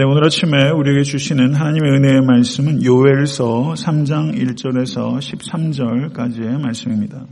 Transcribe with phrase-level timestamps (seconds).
[0.00, 7.26] 네, 오늘 아침에 우리에게 주시는 하나님의 은혜의 말씀은 요엘서 3장 1절에서 13절까지의 말씀입니다.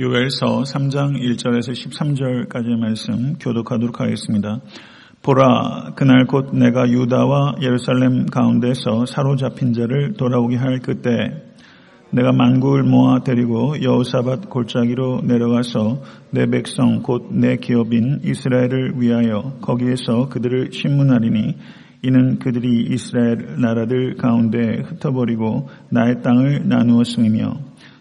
[0.00, 4.58] 요엘서 3장 1절에서 13절까지의 말씀 교독하도록 하겠습니다.
[5.22, 11.44] 보라, 그날 곧 내가 유다와 예루살렘 가운데서 사로잡힌 자를 돌아오게 할 그때
[12.12, 20.28] 내가 만국을 모아 데리고 여호사밧 골짜기로 내려가서 내 백성 곧 내 기업인 이스라엘을 위하여 거기에서
[20.28, 21.56] 그들을 신문하리니
[22.02, 27.54] 이는 그들이 이스라엘 나라들 가운데 흩어버리고 나의 땅을 나누었음이며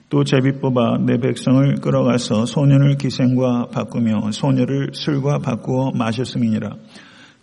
[0.09, 6.75] 또 제비 뽑아 내 백성을 끌어가서 소년을 기생과 바꾸며 소녀를 술과 바꾸어 마셨음이니라.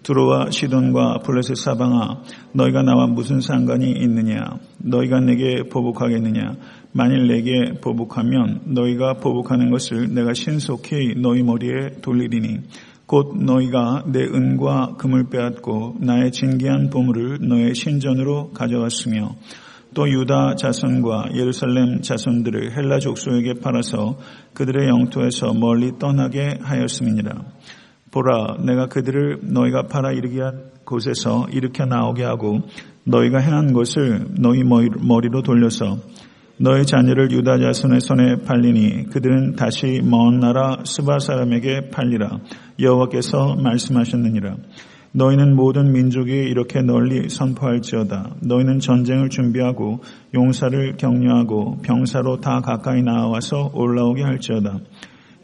[0.02, 6.56] 두로와 시돈과 블레셋 사방아 너희가 나와 무슨 상관이 있느냐 너희가 내게 보복하겠느냐
[6.92, 12.60] 만일 내게 보복하면 너희가 보복하는 것을 내가 신속히 너희 머리에 돌리리니
[13.06, 19.34] 곧 너희가 내 은과 금을 빼앗고 나의 진기한 보물을 너의 신전으로 가져갔으며
[19.94, 24.18] 또 유다 자손과 예루살렘 자손들을 헬라 족속에게 팔아서
[24.52, 27.42] 그들의 영토에서 멀리 떠나게 하였음이니라.
[28.10, 32.60] 보라 내가 그들을 너희가 팔아 이르게 한 곳에서 일으켜 나오게 하고
[33.04, 35.98] 너희가 행한 것을 너희 머리로 돌려서
[36.60, 42.40] 너희 자녀를 유다 자손의 손에 팔리니 그들은 다시 먼 나라 스바 사람에게 팔리라.
[42.80, 44.56] 여호와께서 말씀하셨느니라.
[45.12, 48.34] 너희는 모든 민족이 이렇게 널리 선포할지어다.
[48.42, 50.00] 너희는 전쟁을 준비하고
[50.34, 54.80] 용사를 격려하고 병사로 다 가까이 나와서 올라오게 할지어다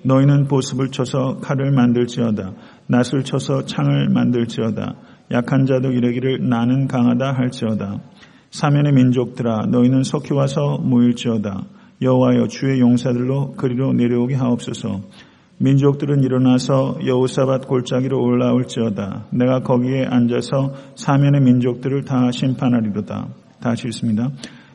[0.04, 2.52] 너희는 보습을 쳐서 칼을 만들지어다.
[2.88, 4.94] 낫을 쳐서 창을 만들지어다.
[5.32, 8.00] 약한 자도 이르기를 나는 강하다 할지어다.
[8.50, 11.64] 사면의 민족들아 너희는 속히 와서 모일지어다.
[12.02, 15.00] 여호와여 주의 용사들로 그리로 내려오게 하옵소서.
[15.58, 19.26] 민족들은 일어나서 여호사밧 골짜기로 올라올지어다.
[19.30, 23.28] 내가 거기에 앉아서 사면의 민족들을 다 심판하리로다.
[23.60, 24.30] 다시 읽습니다.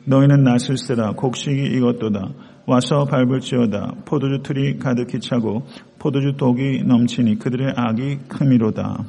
[0.06, 2.30] 너희는 낫을 쓰라 곡식이 이것도다.
[2.70, 5.66] 와서 밟을지어다 포도주 틀이 가득히 차고
[5.98, 9.06] 포도주 독이 넘치니 그들의 악이 크미로다.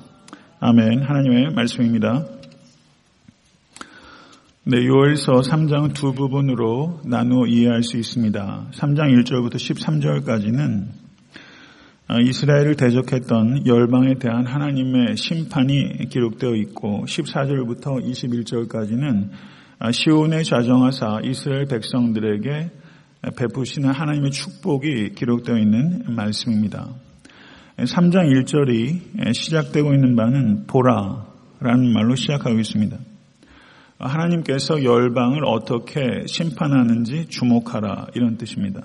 [0.59, 1.03] 아멘.
[1.03, 2.25] 하나님의 말씀입니다.
[4.63, 8.69] 네, 요엘서 3장은 두 부분으로 나누어 이해할 수 있습니다.
[8.73, 10.87] 3장 1절부터 13절까지는
[12.07, 19.29] 아, 이스라엘을 대적했던 열방에 대한 하나님의 심판이 기록되어 있고 14절부터 21절까지는
[19.77, 22.80] 아, 시온의 좌정하사 이스라엘 백성들에게
[23.29, 26.87] 베푸시는 하나님의 축복이 기록되어 있는 말씀입니다.
[27.77, 32.97] 3장 1절이 시작되고 있는 바는 보라라는 말로 시작하고 있습니다.
[33.99, 38.81] 하나님께서 열방을 어떻게 심판하는지 주목하라 이런 뜻입니다.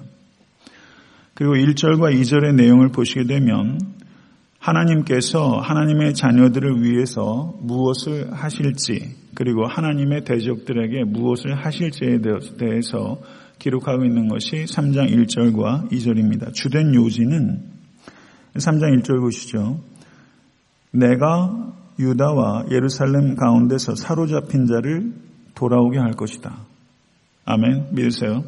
[1.32, 3.78] 그리고 1절과 2절의 내용을 보시게 되면
[4.58, 12.18] 하나님께서 하나님의 자녀들을 위해서 무엇을 하실지 그리고 하나님의 대적들에게 무엇을 하실지에
[12.58, 13.18] 대해서
[13.58, 16.52] 기록하고 있는 것이 3장 1절과 2절입니다.
[16.52, 17.62] 주된 요지는
[18.54, 19.80] 3장 1절 보시죠.
[20.92, 25.12] 내가 유다와 예루살렘 가운데서 사로잡힌 자를
[25.54, 26.58] 돌아오게 할 것이다.
[27.44, 27.88] 아멘.
[27.92, 28.44] 믿으세요.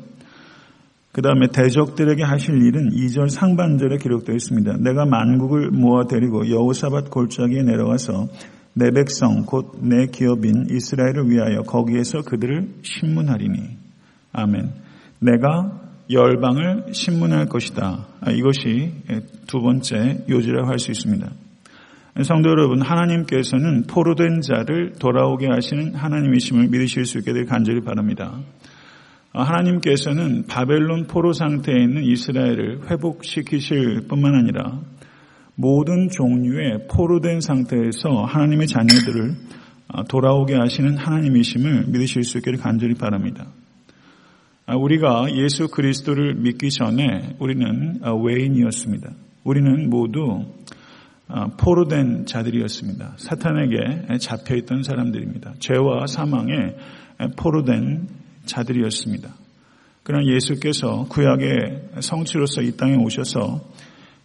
[1.13, 4.77] 그 다음에 대적들에게 하실 일은 2절 상반절에 기록되어 있습니다.
[4.79, 8.29] 내가 만국을 모아 데리고 여호사밧 골짜기에 내려가서
[8.75, 13.77] 내 백성 곧 내 기업인 이스라엘을 위하여 거기에서 그들을 신문하리니.
[14.33, 14.88] 아멘.
[15.21, 15.81] 내가
[16.11, 18.06] 열방을 신문할 것이다.
[18.21, 18.93] 아, 이것이
[19.47, 21.29] 두 번째 요지라고 할 수 있습니다.
[22.23, 28.41] 성도 여러분, 하나님께서는 포로된 자를 돌아오게 하시는 하나님이심을 믿으실 수 있게 될 간절히 바랍니다.
[29.33, 34.81] 아, 하나님께서는 바벨론 포로 상태에 있는 이스라엘을 회복시키실 뿐만 아니라
[35.55, 39.35] 모든 종류의 포로된 상태에서 하나님의 자녀들을
[39.89, 43.47] 아, 돌아오게 하시는 하나님이심을 믿으실 수 있기를 간절히 바랍니다.
[44.71, 49.11] 아, 우리가 예수 그리스도를 믿기 전에 우리는 아, 외인이었습니다.
[49.43, 50.45] 우리는 모두
[51.27, 53.15] 아, 포로 된 자들이었습니다.
[53.17, 55.55] 사탄에게 잡혀있던 사람들입니다.
[55.59, 56.53] 죄와 사망에
[57.38, 58.09] 포로 된
[58.44, 59.31] 자들이었습니다.
[60.03, 63.62] 그러나 예수께서 구약의 성취로서 이 땅에 오셔서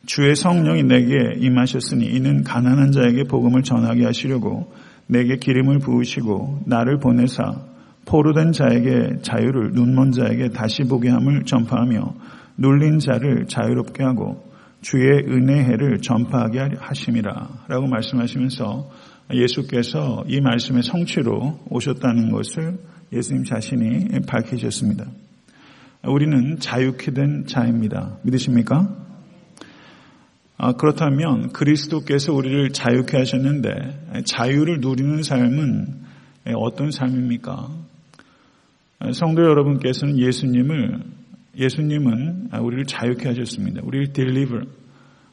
[0.06, 4.74] 주의 성령이 내게 임하셨으니 이는 가난한 자에게 복음을 전하게 하시려고
[5.08, 7.73] 내게 기름을 부으시고 나를 보내사
[8.06, 12.16] 포로된 자에게 자유를 눈먼 자에게 다시 보게 함을 전파하며
[12.58, 14.52] 눌린 자를 자유롭게 하고
[14.82, 18.90] 주의 은혜 해를 전파하게 하심이라 라고 말씀하시면서
[19.34, 22.78] 예수께서 이 말씀의 성취로 오셨다는 것을
[23.12, 25.06] 예수님 자신이 밝히셨습니다.
[26.04, 28.18] 우리는 자유케 된 자입니다.
[28.24, 29.04] 믿으십니까?
[30.58, 36.04] 아, 그렇다면 그리스도께서 우리를 자유케 하셨는데 자유를 누리는 삶은
[36.56, 37.83] 어떤 삶입니까?
[39.12, 41.00] 성도 여러분께서는 예수님을
[41.58, 43.82] 예수님은 우리를 자유케 하셨습니다.
[43.84, 44.66] 우리를 deliver,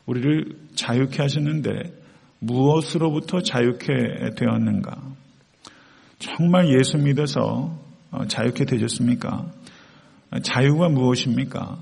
[0.07, 0.45] 우리를
[0.75, 1.71] 자유케 하셨는데
[2.41, 3.87] 무엇으로부터 자유케
[4.37, 5.01] 되었는가?
[6.19, 7.79] 정말 예수 믿어서
[8.29, 9.47] 자유케 되셨습니까?
[10.43, 11.79] 자유가 무엇입니까?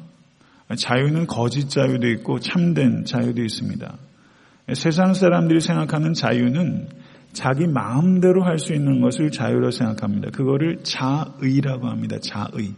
[0.76, 3.96] 자유는 거짓 자유도 있고 참된 자유도 있습니다.
[4.74, 6.88] 세상 사람들이 생각하는 자유는
[7.38, 10.30] 자기 마음대로 할 수 있는 것을 자유로 생각합니다.
[10.30, 12.16] 그거를 자의라고 합니다.
[12.20, 12.74] 자의.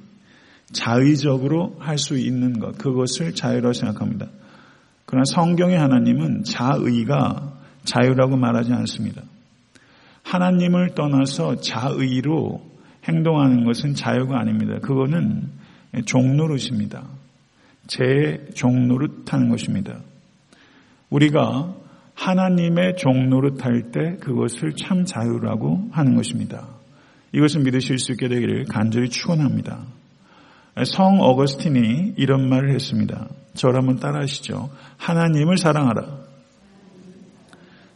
[0.70, 2.76] 자의적으로 할 수 있는 것.
[2.76, 4.26] 그것을 자유로 생각합니다.
[5.06, 7.54] 그러나 성경의 하나님은 자의가
[7.84, 9.22] 자유라고 말하지 않습니다.
[10.24, 12.60] 하나님을 떠나서 자의로
[13.04, 14.78] 행동하는 것은 자유가 아닙니다.
[14.82, 15.48] 그거는
[16.04, 17.04] 종노릇입니다.
[17.86, 20.00] 제 종노릇 하는 것입니다.
[21.08, 21.79] 우리가
[22.20, 26.68] 하나님의 종노릇 할때 그것을 참 자유라고 하는 것입니다.
[27.32, 29.86] 이것을 믿으실 수 있게 되기를 간절히 축원합니다.
[30.84, 33.26] 성 어거스틴이 이런 말을 했습니다.
[33.54, 34.68] 저를 한번 따라 하시죠.
[34.98, 36.18] 하나님을 사랑하라.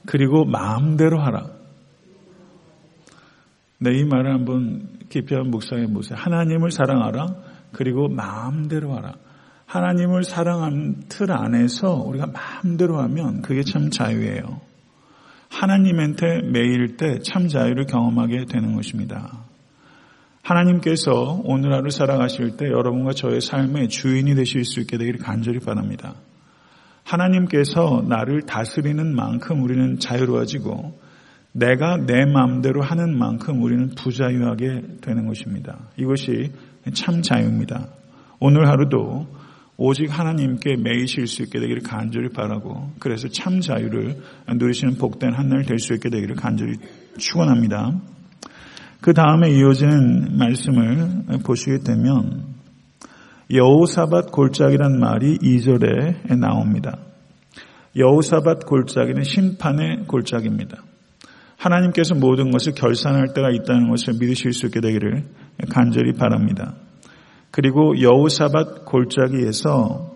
[0.06, 1.50] 그리고 마음대로 하라.
[3.79, 6.19] 네, 이 말을 한번 깊이 한번 묵상해 보세요.
[6.19, 7.27] 하나님을 사랑하라.
[7.73, 9.15] 그리고 마음대로 하라.
[9.75, 14.61] 하나님을 사랑하는 틀 안에서 우리가 마음대로 하면 그게 참 자유예요.
[15.50, 19.44] 하나님한테 매일 때 참 자유를 경험하게 되는 것입니다.
[20.43, 26.15] 하나님께서 오늘 하루 살아가실 때 여러분과 저의 삶의 주인이 되실 수 있게 되기를 간절히 바랍니다.
[27.03, 31.00] 하나님께서 나를 다스리는 만큼 우리는 자유로워지고
[31.50, 35.79] 내가 내 마음대로 하는 만큼 우리는 부자유하게 되는 것입니다.
[35.97, 36.53] 이것이
[36.94, 37.88] 참 자유입니다.
[38.38, 39.43] 오늘 하루도
[39.76, 44.17] 오직 하나님께 매이실 수 있게 되기를 간절히 바라고 그래서 참 자유를
[44.56, 46.75] 누리시는 복된 한 날 될 수 있게 되기를 간절히
[47.19, 47.93] 축원합니다.
[49.00, 52.55] 그 다음에 이어지는 말씀을 보시게 되면
[53.53, 56.97] 여우사밧 골짜기란 말이 2절에 나옵니다.
[57.97, 60.82] 여우사밧 골짜기는 심판의 골짜기입니다.
[61.56, 65.25] 하나님께서 모든 것을 결산할 때가 있다는 것을 믿으실 수 있게 되기를
[65.70, 66.75] 간절히 바랍니다.
[67.55, 70.11] 그리고 여우사밧 골짜기에서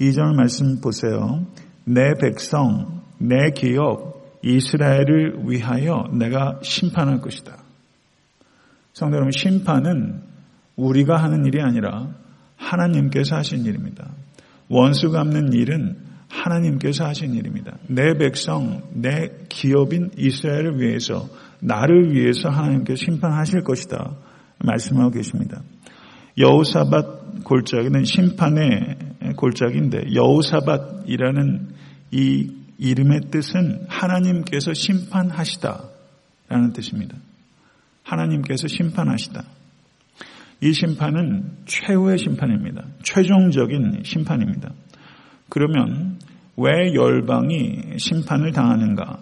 [0.00, 1.44] 2절 말씀 보세요.
[1.82, 7.56] 내 백성, 내 기업, 이스라엘을 위하여 내가 심판할 것이다.
[8.92, 10.22] 성도 여러분, 심판은
[10.76, 12.14] 우리가 하는 일이 아니라
[12.56, 14.08] 하나님께서 하신 일입니다.
[14.68, 15.96] 원수 갚는 일은
[16.28, 17.78] 하나님께서 하신 일입니다.
[17.88, 21.28] 내 백성, 내 기업인 이스라엘을 위해서,
[21.58, 24.14] 나를 위해서 하나님께서 심판하실 것이다.
[24.58, 25.62] 말씀하고 계십니다.
[26.40, 28.96] 여우사밧 골짜기는 심판의
[29.36, 31.68] 골짜기인데, 여우사밧이라는
[32.12, 35.84] 이 이름의 뜻은 하나님께서 심판하시다.
[36.48, 37.16] 라는 뜻입니다.
[38.02, 39.44] 하나님께서 심판하시다.
[40.62, 42.84] 이 심판은 최후의 심판입니다.
[43.02, 44.72] 최종적인 심판입니다.
[45.48, 46.18] 그러면
[46.56, 49.18] 왜 열방이 심판을 당하는가?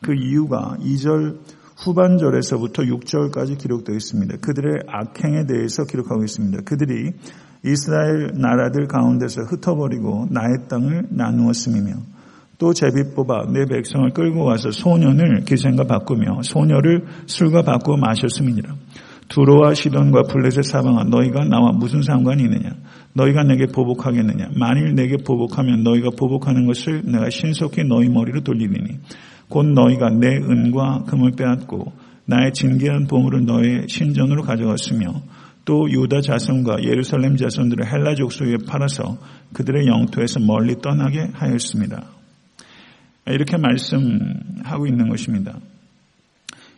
[0.00, 1.38] 그 이유가 2절
[1.76, 4.36] 후반절에서부터 6절까지 기록되어 있습니다.
[4.40, 6.62] 그들의 악행에 대해서 기록하고 있습니다.
[6.64, 7.12] 그들이
[7.64, 11.92] 이스라엘 나라들 가운데서 흩어버리고 나의 땅을 나누었음이며
[12.58, 18.74] 또 제비 뽑아 내 백성을 끌고 와서 소년을 기생과 바꾸며 소녀를 술과 바꾸어 마셨음이니라.
[19.28, 22.70] 두로와 시돈과 블레셋 사방아 너희가 나와 무슨 상관이 있느냐?
[23.14, 24.50] 너희가 내게 보복하겠느냐?
[24.56, 28.98] 만일 내게 보복하면 너희가 보복하는 것을 내가 신속히 너희 머리로 돌리리니
[29.52, 31.92] 곧 너희가 내 은과 금을 빼앗고
[32.24, 35.12] 나의 진귀한 보물을 너의 신전으로 가져갔으며
[35.66, 39.18] 또 유다 자손과 예루살렘 자손들을 헬라 족속에 팔아서
[39.52, 42.02] 그들의 영토에서 멀리 떠나게 하였습니다.
[43.26, 45.58] 이렇게 말씀하고 있는 것입니다.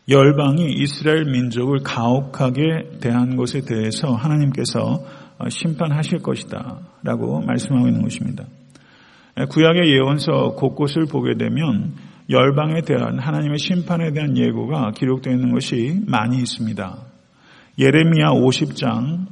[0.08, 5.04] 열방이 이스라엘 민족을 가혹하게 대한 것에 대해서 하나님께서
[5.48, 8.44] 심판하실 것이다 라고 말씀하고 있는 것입니다.
[9.48, 11.94] 구약의 예언서 곳곳을 보게 되면
[12.30, 16.96] 열방에 대한 하나님의 심판에 대한 예고가 기록되어 있는 것이 많이 있습니다.
[17.78, 19.26] 예레미야 50장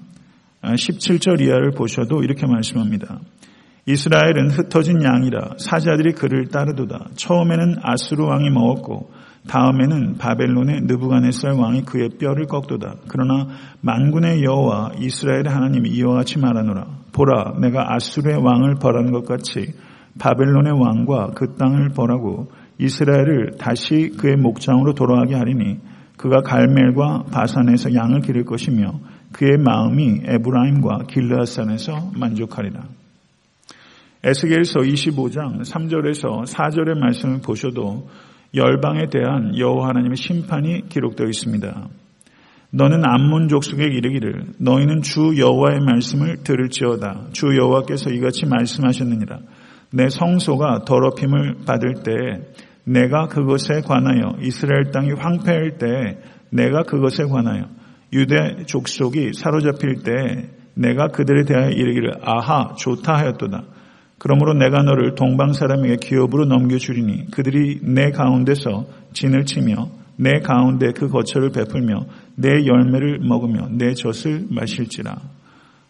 [0.63, 3.21] 17절 이하를 보셔도 이렇게 말씀합니다.
[3.87, 7.09] 이스라엘은 흩어진 양이라 사자들이 그를 따르도다.
[7.17, 9.11] 처음에는 아수르 왕이 먹었고
[9.49, 12.97] 다음에는 바벨론의 느부갓네살 왕이 그의 뼈를 꺾도다.
[13.09, 13.49] 그러나
[13.81, 16.87] 만군의 여호와 이스라엘의 하나님이 이와 같이 말하노라.
[17.13, 19.75] 보라, 내가 아수르의 왕을 벌한 것 같이
[20.21, 25.79] 바벨론의 왕과 그 땅을 벌하고 이스라엘을 다시 그의 목장으로 돌아가게 하리니
[26.17, 29.01] 그가 갈멜과 바산에서 양을 기를 것이며
[29.33, 32.83] 그의 마음이 에브라임과 길르앗산에서 만족하리라.
[34.25, 38.09] 에스겔서 25장 3절에서 4절의 말씀을 보셔도
[38.55, 41.89] 열방에 대한 여호와 하나님의 심판이 기록되어 있습니다.
[42.71, 47.29] 너는 암몬 족속에 이르기를 너희는 주 여호와의 말씀을 들을지어다.
[47.33, 49.39] 주 여호와께서 이같이 말씀하셨느니라.
[49.93, 52.41] 내 성소가 더럽힘을 받을 때에
[52.85, 56.19] 내가 그것에 관하여 이스라엘 땅이 황폐할 때에
[56.51, 57.67] 내가 그것에 관하여
[58.13, 63.65] 유대 족속이 사로잡힐 때에 내가 그들에 대하여 이르기를 아하 좋다 하였도다.
[64.19, 71.09] 그러므로 내가 너를 동방 사람에게 기업으로 넘겨주리니 그들이 내 가운데서 진을 치며 내 가운데 그
[71.09, 75.17] 거처를 베풀며 내 열매를 먹으며 내 젖을 마실지라.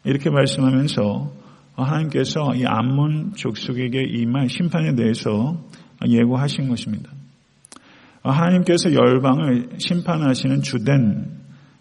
[0.04, 1.32] 이렇게 말씀하면서
[1.75, 5.56] 하나님께서 이 암몬 족속에게 임한 심판에 대해서
[6.06, 7.11] 예고하신 것입니다.
[8.23, 11.26] 하나님께서 열방을 심판하시는 주된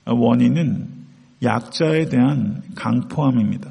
[0.05, 0.87] 원인은
[1.43, 3.69] 약자에 대한 강포함입니다.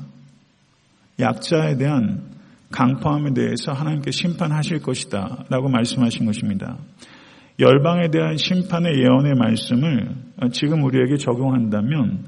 [1.18, 2.22] 약자에 대한
[2.70, 6.76] 강포함에 대해서 하나님께 심판하실 것이다 라고 말씀하신 것입니다.
[7.58, 10.14] 열방에 대한 심판의 예언의 말씀을
[10.52, 12.24] 지금 우리에게 적용한다면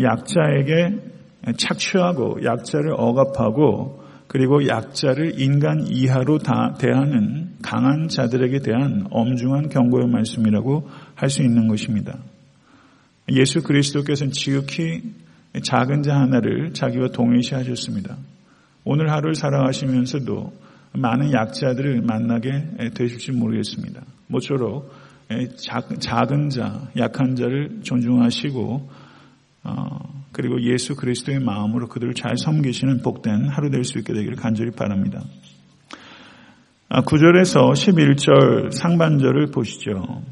[0.00, 10.08] 약자에게 착취하고 약자를 억압하고 그리고 약자를 인간 이하로 다 대하는 강한 자들에게 대한 엄중한 경고의
[10.08, 12.18] 말씀이라고 할 수 있는 것입니다.
[13.30, 15.02] 예수 그리스도께서는 지극히
[15.62, 18.16] 작은 자 하나를 자기와 동일시하셨습니다.
[18.84, 20.52] 오늘 하루를 살아가시면서도
[20.92, 24.02] 많은 약자들을 만나게 되실지 모르겠습니다.
[24.26, 24.92] 모쪼록
[26.00, 28.90] 작은 자, 약한 자를 존중하시고
[29.64, 34.70] 어, 그리고 예수 그리스도의 마음으로 그들을 잘 섬기시는 복된 하루 될 수 있게 되기를 간절히
[34.72, 35.22] 바랍니다.
[36.90, 40.22] 9절에서 아, 11절 상반절을 보시죠.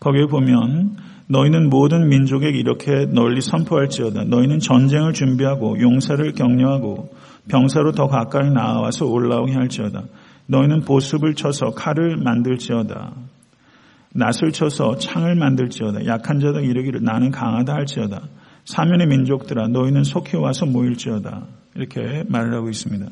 [0.00, 4.24] 거기에 보면 너희는 모든 민족에게 이렇게 널리 선포할지어다.
[4.24, 7.10] 너희는 전쟁을 준비하고 용사를 격려하고
[7.48, 10.04] 병사로 더 가까이 나와서 올라오게 할지어다.
[10.46, 13.12] 너희는 보습을 쳐서 칼을 만들지어다.
[14.18, 16.06] 낫을 쳐서 창을 만들지어다.
[16.06, 18.22] 약한 자들 이르기를 나는 강하다 할지어다.
[18.64, 21.46] 사면의 민족들아 너희는 속히 와서 모일지어다.
[21.76, 23.06] 이렇게 말을 하고 있습니다.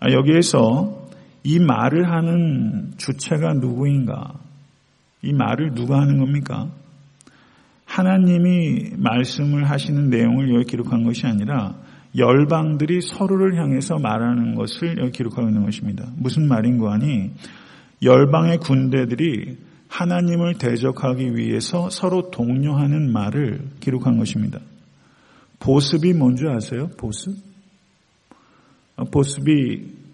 [0.00, 1.08] 아, 여기에서
[1.44, 4.34] 이 말을 하는 주체가 누구인가?
[5.22, 6.68] 이 말을 누가 하는 겁니까?
[7.84, 11.74] 하나님이 말씀을 하시는 내용을 여기 기록한 것이 아니라
[12.16, 16.04] 열방들이 서로를 향해서 말하는 것을 여기 기록하고 있는 것입니다.
[16.16, 17.30] 무슨 말인고 하니
[18.02, 19.56] 열방의 군대들이
[19.94, 24.58] 하나님을 대적하기 위해서 서로 독려하는 말을 기록한 것입니다.
[25.60, 26.88] 보습이 뭔지 아세요?
[26.98, 27.36] 보습?
[28.96, 30.04] 어, 보습이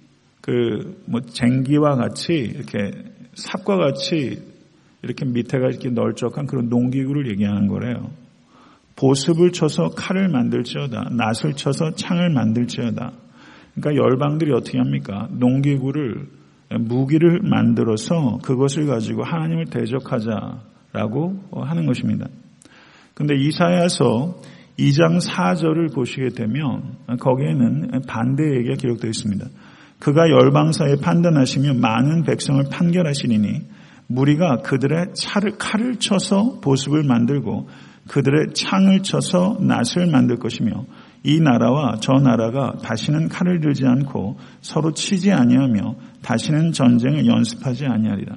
[0.43, 2.93] 그 뭐 쟁기와 같이 이렇게
[3.35, 4.43] 삽과 같이
[5.03, 8.11] 이렇게 밑에가 이렇게 널쩍한 그런 농기구를 얘기하는 거래요.
[8.97, 11.11] 보습을 쳐서 칼을 만들지어다.
[11.11, 13.13] 낫을 쳐서 창을 만들지어다.
[13.75, 15.29] 그러니까 열방들이 어떻게 합니까?
[15.33, 16.27] 농기구를
[16.79, 22.27] 무기를 만들어서 그것을 가지고 하나님을 대적하자라고 하는 것입니다.
[23.15, 24.41] 근데 이사야서
[24.79, 29.47] 2장 4절을 보시게 되면 거기에는 반대 얘기가 기록되어 있습니다.
[29.99, 33.61] 그가 열방사에 판단하시며 많은 백성을 판결하시니
[34.07, 37.69] 무리가 그들의 차를 칼을 쳐서 보습을 만들고
[38.09, 40.85] 그들의 창을 쳐서 낫을 만들 것이며
[41.23, 48.37] 이 나라와 저 나라가 다시는 칼을 들지 않고 서로 치지 아니하며 다시는 전쟁을 연습하지 아니하리라.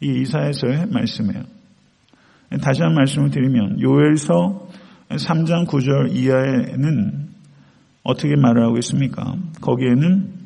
[0.00, 1.42] 이 이사에서의 말씀이에요.
[2.62, 4.68] 다시 한 말씀을 드리면 요엘서
[5.10, 7.28] 3장 9절 이하에는
[8.02, 9.36] 어떻게 말을 하고 있습니까?
[9.60, 10.44] 거기에는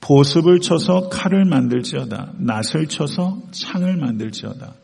[0.00, 2.32] 보습을 쳐서 칼을 만들지어다.
[2.38, 4.74] 낫을 쳐서 창을 만들지어다.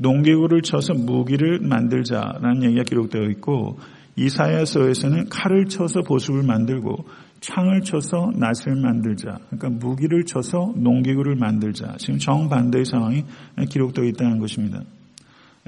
[0.00, 3.78] 농기구를 쳐서 무기를 만들자라는 얘기가 기록되어 있고
[4.16, 7.04] 이사야서에서는 칼을 쳐서 보습을 만들고
[7.40, 9.38] 창을 쳐서 낫을 만들자.
[9.48, 11.96] 그러니까 무기를 쳐서 농기구를 만들자.
[11.98, 13.24] 지금 정반대의 상황이
[13.68, 14.82] 기록되어 있다는 것입니다.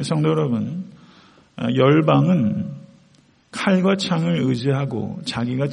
[0.02, 0.84] 성도 여러분,
[1.58, 2.82] 열방은
[3.50, 5.66] 칼과 창을 의지하고 자기가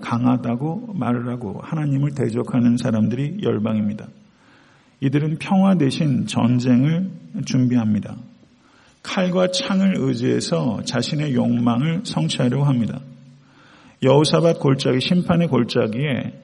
[0.00, 4.06] 강하다고 말을 하고 하나님을 대적하는 사람들이 열방입니다.
[5.00, 7.10] 이들은 평화 대신 전쟁을
[7.44, 8.16] 준비합니다.
[9.02, 13.00] 칼과 창을 의지해서 자신의 욕망을 성취하려고 합니다.
[14.02, 16.40] 여우사밧 골짜기 심판의 골짜기에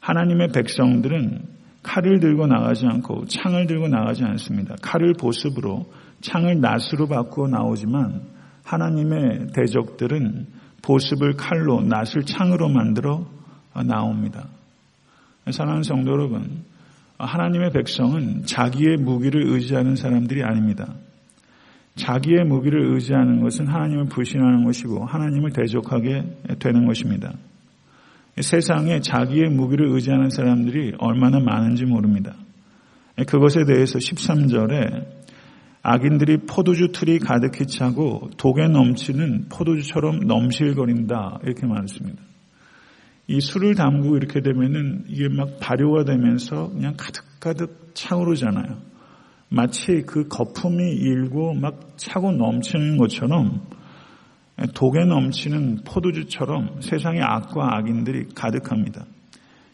[0.00, 4.74] 하나님의 백성들은 칼을 들고 나가지 않고 창을 들고 나가지 않습니다.
[4.82, 8.22] 칼을 보습으로 창을 낫으로 바꾸어 나오지만
[8.64, 10.46] 하나님의 대적들은
[10.82, 13.26] 보습을 칼로 낫을 창으로 만들어
[13.84, 14.48] 나옵니다.
[15.50, 16.64] 사랑하는 성도 여러분,
[17.18, 20.94] 하나님의 백성은 자기의 무기를 의지하는 사람들이 아닙니다.
[21.94, 26.24] 자기의 무기를 의지하는 것은 하나님을 불신하는 것이고 하나님을 대적하게
[26.58, 27.32] 되는 것입니다.
[28.38, 32.34] 세상에 자기의 무기를 의지하는 사람들이 얼마나 많은지 모릅니다.
[33.26, 35.06] 그것에 대해서 13절에
[35.82, 42.22] 악인들이 포도주 틀이 가득히 차고 독에 넘치는 포도주처럼 넘실거린다 이렇게 말했습니다.
[43.28, 48.78] 이 술을 담그고 이렇게 되면은 이게 막 발효가 되면서 그냥 가득가득 차오르잖아요.
[49.48, 53.62] 마치 그 거품이 일고 막 차고 넘치는 것처럼
[54.74, 59.04] 독에 넘치는 포도주처럼 세상의 악과 악인들이 가득합니다.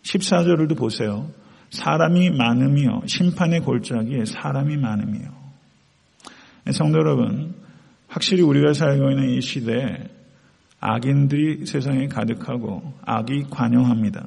[0.02, 1.30] 14절을도 보세요.
[1.70, 5.30] 사람이 많으며 심판의 골짜기에 사람이 많으며
[6.72, 7.54] 성도 여러분
[8.08, 10.08] 확실히 우리가 살고 있는 이 시대에
[10.82, 14.26] 악인들이 세상에 가득하고 악이 관영합니다.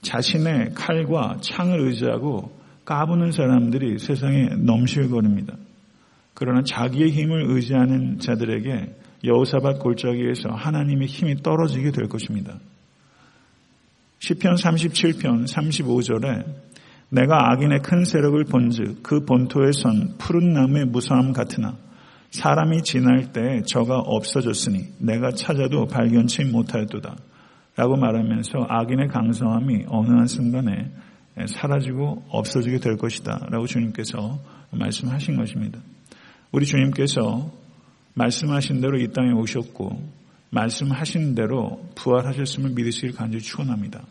[0.00, 2.56] 자신의 칼과 창을 의지하고
[2.86, 5.54] 까부는 사람들이 세상에 넘실거립니다.
[6.32, 8.94] 그러나 자기의 힘을 의지하는 자들에게
[9.24, 12.58] 여호사밧 골짜기에서 하나님의 힘이 떨어지게 될 것입니다.
[14.20, 16.46] 시편 37편 35절에
[17.10, 21.76] 내가 악인의 큰 세력을 본즉 그 본토에 선 푸른 나무의 무서함 같으나
[22.30, 27.16] 사람이 지날 때 저가 없어졌으니 내가 찾아도 발견치 못하였도다.
[27.76, 30.90] 라고 말하면서 악인의 강성함이 어느 한 순간에
[31.46, 33.46] 사라지고 없어지게 될 것이다.
[33.50, 34.38] 라고 주님께서
[34.72, 35.78] 말씀하신 것입니다.
[36.50, 37.50] 우리 주님께서
[38.14, 40.18] 말씀하신 대로 이 땅에 오셨고
[40.50, 44.02] 말씀하신 대로 부활하셨음을 믿으시길 간절히 축원합니다.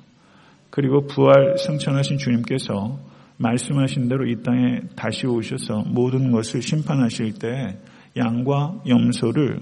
[0.69, 2.99] 그리고 부활 승천하신 주님께서
[3.37, 7.77] 말씀하신 대로 이 땅에 다시 오셔서 모든 것을 심판하실 때
[8.17, 9.59] 양과 염소를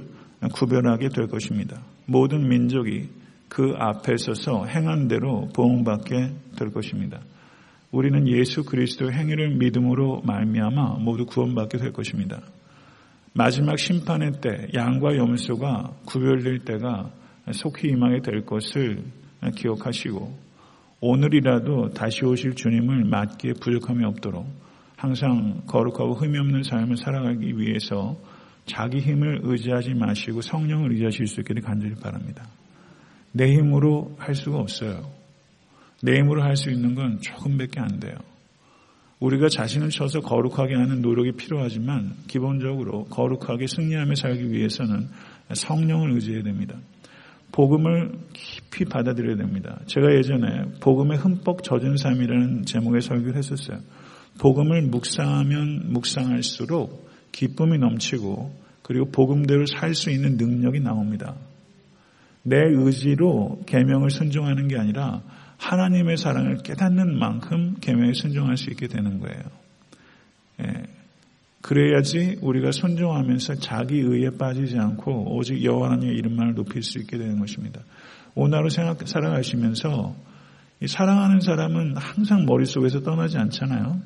[0.54, 1.82] 구별하게 될 것입니다.
[2.06, 3.10] 모든 민족이
[3.48, 7.20] 그 앞에 서서 행한 대로 보응받게 될 것입니다.
[7.92, 12.42] 우리는 예수 그리스도의 행위를 믿음으로 말미암아 모두 구원받게 될 것입니다.
[13.34, 17.12] 마지막 심판의 때 양과 염소가 구별될 때가
[17.52, 19.04] 속히 임하게 될 것을
[19.56, 20.46] 기억하시고
[21.02, 24.46] 오늘이라도 다시 오실 주님을 맞기에 부족함이 없도록
[24.96, 28.16] 항상 거룩하고 흠이 없는 삶을 살아가기 위해서
[28.66, 32.48] 자기 힘을 의지하지 마시고 성령을 의지하실 수 있기를 간절히 바랍니다.
[33.32, 35.12] 내 힘으로 할 수가 없어요.
[36.02, 38.16] 내 힘으로 할 수 있는 건 조금밖에 안 돼요.
[39.20, 45.08] 우리가 자신을 쳐서 거룩하게 하는 노력이 필요하지만 기본적으로 거룩하게 승리하며 살기 위해서는
[45.54, 46.78] 성령을 의지해야 됩니다.
[47.52, 49.80] 복음을 깊이 받아들여야 됩니다.
[49.86, 53.80] 제가 예전에 복음에 흠뻑 젖은 삶이라는 제목의 설교를 했었어요.
[54.40, 61.36] 복음을 묵상하면 묵상할수록 기쁨이 넘치고 그리고 복음대로 살 수 있는 능력이 나옵니다.
[62.44, 65.22] 내 의지로 계명을 순종하는 게 아니라
[65.58, 69.42] 하나님의 사랑을 깨닫는 만큼 계명에 순종할 수 있게 되는 거예요.
[70.62, 70.84] 예.
[71.62, 77.40] 그래야지 우리가 순종하면서 자기 의에 빠지지 않고 오직 여호와 하나님의 이름만을 높일 수 있게 되는
[77.40, 77.82] 것입니다.
[78.36, 80.16] 하루 생각, 살아가시면서
[80.88, 84.00] 사랑하는 사람은 항상 머릿속에서 떠나지 않잖아요.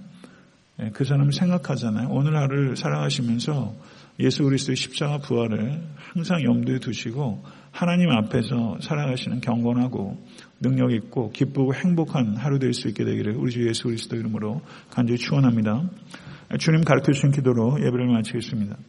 [0.81, 2.09] 예, 그 사람을 생각하잖아요.
[2.09, 3.73] 오늘 하루를 살아가시면서
[4.19, 10.17] 예수 그리스도의 십자가 부활을 항상 염두에 두시고 하나님 앞에서 살아가시는 경건하고
[10.59, 15.17] 능력 있고 기쁘고 행복한 하루 될 수 있게 되기를 우리 주 예수 그리스도 이름으로 간절히
[15.17, 15.89] 축원합니다.
[16.59, 18.75] 주님 가르쳐 주신 기도로 예배를 마치겠습니다.